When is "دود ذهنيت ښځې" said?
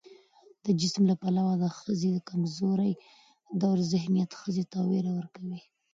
3.59-4.63